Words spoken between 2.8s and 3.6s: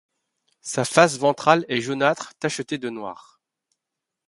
noir.